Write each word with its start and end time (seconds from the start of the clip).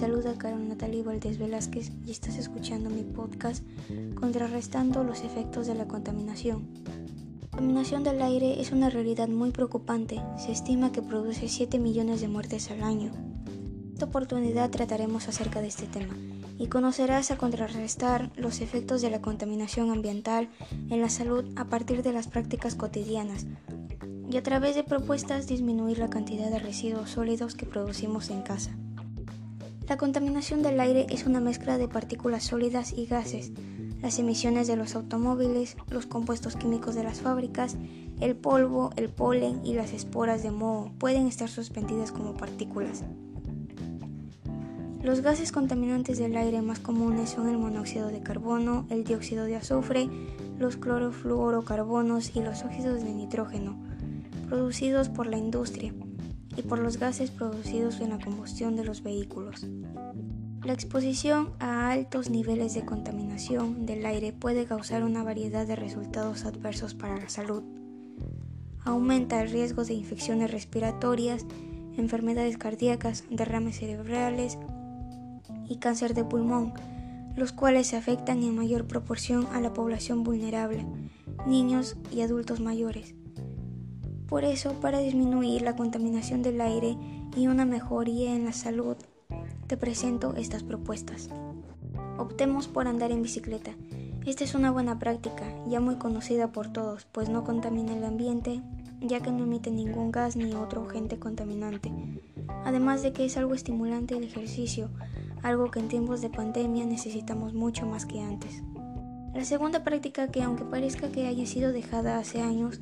saluda 0.00 0.38
Carol 0.38 0.66
Natalie 0.66 1.02
Valdés 1.02 1.38
Velázquez 1.38 1.92
y 2.06 2.10
estás 2.10 2.38
escuchando 2.38 2.88
mi 2.88 3.02
podcast 3.02 3.62
Contrarrestando 4.14 5.04
los 5.04 5.24
efectos 5.24 5.66
de 5.66 5.74
la 5.74 5.88
contaminación. 5.88 6.70
La 7.42 7.48
contaminación 7.50 8.02
del 8.02 8.22
aire 8.22 8.62
es 8.62 8.72
una 8.72 8.88
realidad 8.88 9.28
muy 9.28 9.50
preocupante. 9.50 10.22
Se 10.38 10.52
estima 10.52 10.90
que 10.90 11.02
produce 11.02 11.50
7 11.50 11.78
millones 11.78 12.22
de 12.22 12.28
muertes 12.28 12.70
al 12.70 12.82
año. 12.82 13.12
En 13.12 13.90
esta 13.92 14.06
oportunidad 14.06 14.70
trataremos 14.70 15.28
acerca 15.28 15.60
de 15.60 15.68
este 15.68 15.84
tema 15.84 16.16
y 16.56 16.68
conocerás 16.68 17.30
a 17.30 17.36
contrarrestar 17.36 18.30
los 18.36 18.62
efectos 18.62 19.02
de 19.02 19.10
la 19.10 19.20
contaminación 19.20 19.90
ambiental 19.90 20.48
en 20.88 21.02
la 21.02 21.10
salud 21.10 21.44
a 21.56 21.66
partir 21.66 22.02
de 22.02 22.14
las 22.14 22.26
prácticas 22.26 22.74
cotidianas 22.74 23.44
y 24.30 24.38
a 24.38 24.42
través 24.42 24.76
de 24.76 24.82
propuestas 24.82 25.46
disminuir 25.46 25.98
la 25.98 26.08
cantidad 26.08 26.48
de 26.48 26.58
residuos 26.58 27.10
sólidos 27.10 27.54
que 27.54 27.66
producimos 27.66 28.30
en 28.30 28.40
casa. 28.40 28.74
La 29.90 29.96
contaminación 29.96 30.62
del 30.62 30.78
aire 30.78 31.06
es 31.10 31.26
una 31.26 31.40
mezcla 31.40 31.76
de 31.76 31.88
partículas 31.88 32.44
sólidas 32.44 32.92
y 32.92 33.06
gases, 33.06 33.50
las 34.00 34.20
emisiones 34.20 34.68
de 34.68 34.76
los 34.76 34.94
automóviles, 34.94 35.76
los 35.90 36.06
compuestos 36.06 36.54
químicos 36.54 36.94
de 36.94 37.02
las 37.02 37.20
fábricas, 37.20 37.76
el 38.20 38.36
polvo, 38.36 38.90
el 38.94 39.08
polen 39.08 39.66
y 39.66 39.74
las 39.74 39.92
esporas 39.92 40.44
de 40.44 40.52
moho 40.52 40.92
pueden 40.98 41.26
estar 41.26 41.48
suspendidas 41.48 42.12
como 42.12 42.36
partículas. 42.36 43.02
Los 45.02 45.22
gases 45.22 45.50
contaminantes 45.50 46.18
del 46.18 46.36
aire 46.36 46.62
más 46.62 46.78
comunes 46.78 47.30
son 47.30 47.48
el 47.48 47.58
monóxido 47.58 48.10
de 48.10 48.22
carbono, 48.22 48.86
el 48.90 49.02
dióxido 49.02 49.44
de 49.44 49.56
azufre, 49.56 50.08
los 50.56 50.76
clorofluorocarbonos 50.76 52.36
y 52.36 52.42
los 52.42 52.62
óxidos 52.62 53.02
de 53.02 53.12
nitrógeno, 53.12 53.76
producidos 54.48 55.08
por 55.08 55.26
la 55.26 55.36
industria 55.36 55.92
y 56.56 56.62
por 56.62 56.78
los 56.78 56.98
gases 56.98 57.30
producidos 57.30 58.00
en 58.00 58.10
la 58.10 58.18
combustión 58.18 58.76
de 58.76 58.84
los 58.84 59.02
vehículos. 59.02 59.66
La 60.64 60.74
exposición 60.74 61.52
a 61.58 61.90
altos 61.90 62.28
niveles 62.28 62.74
de 62.74 62.84
contaminación 62.84 63.86
del 63.86 64.04
aire 64.04 64.32
puede 64.32 64.66
causar 64.66 65.04
una 65.04 65.22
variedad 65.22 65.66
de 65.66 65.74
resultados 65.74 66.44
adversos 66.44 66.94
para 66.94 67.16
la 67.16 67.30
salud. 67.30 67.62
Aumenta 68.84 69.42
el 69.42 69.50
riesgo 69.50 69.84
de 69.84 69.94
infecciones 69.94 70.50
respiratorias, 70.50 71.46
enfermedades 71.96 72.58
cardíacas, 72.58 73.24
derrames 73.30 73.78
cerebrales 73.78 74.58
y 75.66 75.76
cáncer 75.76 76.12
de 76.14 76.24
pulmón, 76.24 76.74
los 77.36 77.52
cuales 77.52 77.86
se 77.86 77.96
afectan 77.96 78.42
en 78.42 78.54
mayor 78.54 78.86
proporción 78.86 79.46
a 79.52 79.60
la 79.60 79.72
población 79.72 80.24
vulnerable, 80.24 80.84
niños 81.46 81.96
y 82.12 82.20
adultos 82.20 82.60
mayores. 82.60 83.14
Por 84.30 84.44
eso, 84.44 84.74
para 84.74 85.00
disminuir 85.00 85.62
la 85.62 85.74
contaminación 85.74 86.40
del 86.40 86.60
aire 86.60 86.96
y 87.36 87.48
una 87.48 87.64
mejoría 87.64 88.32
en 88.32 88.44
la 88.44 88.52
salud, 88.52 88.96
te 89.66 89.76
presento 89.76 90.36
estas 90.36 90.62
propuestas. 90.62 91.28
Optemos 92.16 92.68
por 92.68 92.86
andar 92.86 93.10
en 93.10 93.22
bicicleta. 93.22 93.72
Esta 94.24 94.44
es 94.44 94.54
una 94.54 94.70
buena 94.70 95.00
práctica, 95.00 95.52
ya 95.66 95.80
muy 95.80 95.96
conocida 95.96 96.52
por 96.52 96.72
todos, 96.72 97.06
pues 97.10 97.28
no 97.28 97.42
contamina 97.42 97.96
el 97.96 98.04
ambiente, 98.04 98.62
ya 99.00 99.18
que 99.18 99.32
no 99.32 99.42
emite 99.42 99.72
ningún 99.72 100.12
gas 100.12 100.36
ni 100.36 100.54
otro 100.54 100.86
agente 100.88 101.18
contaminante. 101.18 101.90
Además 102.64 103.02
de 103.02 103.12
que 103.12 103.24
es 103.24 103.36
algo 103.36 103.54
estimulante 103.54 104.16
el 104.16 104.22
ejercicio, 104.22 104.90
algo 105.42 105.72
que 105.72 105.80
en 105.80 105.88
tiempos 105.88 106.20
de 106.20 106.30
pandemia 106.30 106.86
necesitamos 106.86 107.52
mucho 107.52 107.84
más 107.84 108.06
que 108.06 108.20
antes. 108.20 108.62
La 109.34 109.44
segunda 109.44 109.82
práctica 109.82 110.28
que 110.28 110.42
aunque 110.42 110.64
parezca 110.64 111.10
que 111.10 111.26
haya 111.26 111.46
sido 111.46 111.72
dejada 111.72 112.18
hace 112.18 112.42
años, 112.42 112.80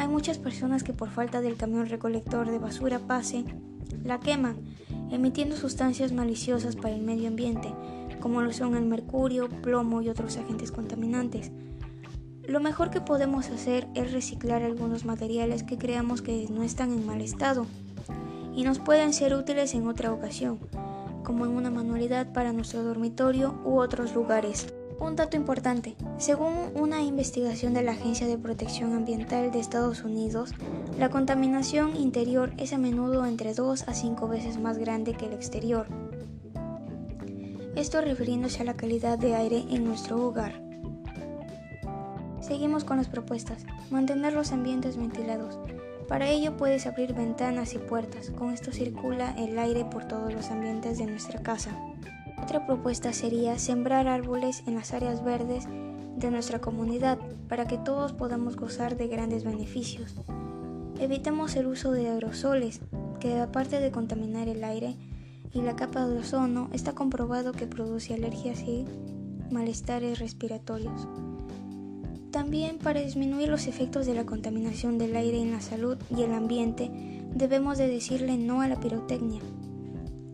hay 0.00 0.08
muchas 0.08 0.38
personas 0.38 0.82
que 0.82 0.94
por 0.94 1.10
falta 1.10 1.42
del 1.42 1.58
camión 1.58 1.84
recolector 1.84 2.50
de 2.50 2.58
basura 2.58 3.00
pase, 3.00 3.44
la 4.02 4.18
queman, 4.18 4.56
emitiendo 5.10 5.56
sustancias 5.56 6.10
maliciosas 6.10 6.74
para 6.74 6.94
el 6.94 7.02
medio 7.02 7.28
ambiente, 7.28 7.74
como 8.18 8.40
lo 8.40 8.50
son 8.54 8.76
el 8.76 8.86
mercurio, 8.86 9.50
plomo 9.60 10.00
y 10.00 10.08
otros 10.08 10.38
agentes 10.38 10.72
contaminantes. 10.72 11.52
Lo 12.44 12.60
mejor 12.60 12.88
que 12.88 13.02
podemos 13.02 13.50
hacer 13.50 13.88
es 13.94 14.10
reciclar 14.10 14.62
algunos 14.62 15.04
materiales 15.04 15.64
que 15.64 15.76
creamos 15.76 16.22
que 16.22 16.46
no 16.48 16.62
están 16.62 16.92
en 16.92 17.04
mal 17.04 17.20
estado 17.20 17.66
y 18.56 18.62
nos 18.62 18.78
pueden 18.78 19.12
ser 19.12 19.34
útiles 19.34 19.74
en 19.74 19.86
otra 19.86 20.14
ocasión, 20.14 20.60
como 21.24 21.44
en 21.44 21.52
una 21.52 21.70
manualidad 21.70 22.32
para 22.32 22.54
nuestro 22.54 22.82
dormitorio 22.84 23.60
u 23.66 23.78
otros 23.78 24.14
lugares. 24.14 24.72
Un 25.00 25.16
dato 25.16 25.36
importante, 25.36 25.96
según 26.18 26.52
una 26.74 27.02
investigación 27.02 27.72
de 27.72 27.82
la 27.82 27.92
Agencia 27.92 28.26
de 28.26 28.36
Protección 28.36 28.92
Ambiental 28.92 29.50
de 29.50 29.58
Estados 29.58 30.04
Unidos, 30.04 30.52
la 30.98 31.08
contaminación 31.08 31.96
interior 31.96 32.52
es 32.58 32.74
a 32.74 32.78
menudo 32.78 33.24
entre 33.24 33.54
2 33.54 33.88
a 33.88 33.94
5 33.94 34.28
veces 34.28 34.58
más 34.58 34.76
grande 34.76 35.14
que 35.14 35.24
el 35.24 35.32
exterior. 35.32 35.86
Esto 37.76 38.02
refiriéndose 38.02 38.60
a 38.60 38.66
la 38.66 38.76
calidad 38.76 39.18
de 39.18 39.34
aire 39.34 39.64
en 39.70 39.84
nuestro 39.84 40.22
hogar. 40.22 40.60
Seguimos 42.42 42.84
con 42.84 42.98
las 42.98 43.08
propuestas. 43.08 43.64
Mantener 43.90 44.34
los 44.34 44.52
ambientes 44.52 44.98
ventilados. 44.98 45.58
Para 46.08 46.28
ello 46.28 46.56
puedes 46.56 46.86
abrir 46.86 47.14
ventanas 47.14 47.72
y 47.72 47.78
puertas. 47.78 48.30
Con 48.30 48.52
esto 48.52 48.70
circula 48.70 49.34
el 49.38 49.58
aire 49.58 49.86
por 49.86 50.06
todos 50.06 50.32
los 50.34 50.50
ambientes 50.50 50.98
de 50.98 51.06
nuestra 51.06 51.40
casa. 51.40 51.70
Otra 52.42 52.66
propuesta 52.66 53.12
sería 53.12 53.58
sembrar 53.58 54.08
árboles 54.08 54.64
en 54.66 54.74
las 54.74 54.92
áreas 54.92 55.22
verdes 55.22 55.68
de 56.16 56.30
nuestra 56.30 56.60
comunidad 56.60 57.18
para 57.48 57.66
que 57.66 57.78
todos 57.78 58.12
podamos 58.12 58.56
gozar 58.56 58.96
de 58.96 59.08
grandes 59.08 59.44
beneficios. 59.44 60.14
Evitemos 60.98 61.56
el 61.56 61.66
uso 61.66 61.92
de 61.92 62.08
aerosoles, 62.08 62.80
que 63.20 63.38
aparte 63.38 63.80
de 63.80 63.90
contaminar 63.90 64.48
el 64.48 64.64
aire 64.64 64.96
y 65.52 65.62
la 65.62 65.76
capa 65.76 66.06
de 66.06 66.18
ozono, 66.18 66.68
está 66.72 66.92
comprobado 66.92 67.52
que 67.52 67.66
produce 67.66 68.14
alergias 68.14 68.62
y 68.62 68.84
malestares 69.50 70.18
respiratorios. 70.18 71.08
También 72.30 72.78
para 72.78 73.00
disminuir 73.00 73.48
los 73.48 73.66
efectos 73.66 74.06
de 74.06 74.14
la 74.14 74.24
contaminación 74.24 74.98
del 74.98 75.16
aire 75.16 75.40
en 75.40 75.50
la 75.50 75.60
salud 75.60 75.98
y 76.16 76.22
el 76.22 76.32
ambiente, 76.32 76.90
debemos 77.34 77.78
de 77.78 77.88
decirle 77.88 78.36
no 78.36 78.60
a 78.60 78.68
la 78.68 78.78
pirotecnia, 78.78 79.40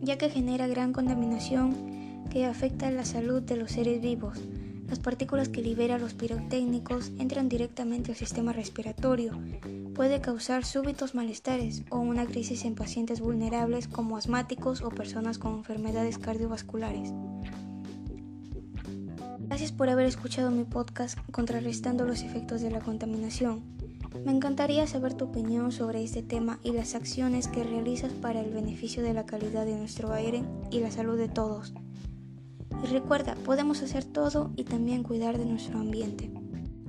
ya 0.01 0.17
que 0.17 0.29
genera 0.29 0.67
gran 0.67 0.93
contaminación 0.93 1.96
que 2.29 2.45
afecta 2.45 2.91
la 2.91 3.05
salud 3.05 3.41
de 3.41 3.57
los 3.57 3.71
seres 3.71 4.01
vivos. 4.01 4.39
Las 4.87 4.99
partículas 4.99 5.49
que 5.49 5.61
libera 5.61 5.97
los 5.97 6.13
pirotécnicos 6.13 7.11
entran 7.19 7.49
directamente 7.49 8.11
al 8.11 8.17
sistema 8.17 8.53
respiratorio. 8.53 9.37
Puede 9.93 10.21
causar 10.21 10.63
súbitos 10.63 11.13
malestares 11.13 11.83
o 11.89 11.99
una 11.99 12.25
crisis 12.25 12.63
en 12.63 12.75
pacientes 12.75 13.19
vulnerables 13.19 13.87
como 13.87 14.15
asmáticos 14.15 14.81
o 14.81 14.89
personas 14.89 15.39
con 15.39 15.55
enfermedades 15.55 16.17
cardiovasculares. 16.17 17.11
Gracias 19.39 19.71
por 19.71 19.89
haber 19.89 20.05
escuchado 20.05 20.51
mi 20.51 20.63
podcast 20.63 21.17
Contrarrestando 21.31 22.05
los 22.05 22.21
efectos 22.21 22.61
de 22.61 22.69
la 22.69 22.79
contaminación. 22.79 23.63
Me 24.25 24.31
encantaría 24.31 24.87
saber 24.87 25.13
tu 25.13 25.25
opinión 25.25 25.71
sobre 25.71 26.03
este 26.03 26.21
tema 26.21 26.59
y 26.63 26.71
las 26.71 26.95
acciones 26.95 27.47
que 27.47 27.63
realizas 27.63 28.13
para 28.13 28.41
el 28.41 28.53
beneficio 28.53 29.03
de 29.03 29.13
la 29.13 29.25
calidad 29.25 29.65
de 29.65 29.77
nuestro 29.77 30.13
aire 30.13 30.43
y 30.71 30.79
la 30.79 30.91
salud 30.91 31.17
de 31.17 31.29
todos. 31.29 31.73
Y 32.83 32.87
recuerda, 32.87 33.35
podemos 33.45 33.81
hacer 33.81 34.05
todo 34.05 34.51
y 34.55 34.63
también 34.63 35.03
cuidar 35.03 35.37
de 35.37 35.45
nuestro 35.45 35.79
ambiente. 35.79 36.31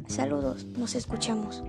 Saludos, 0.06 0.66
nos 0.76 0.94
escuchamos. 0.94 1.62